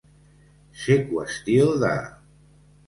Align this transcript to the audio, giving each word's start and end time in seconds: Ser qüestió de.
Ser 0.85 0.97
qüestió 1.11 1.71
de. 1.87 1.95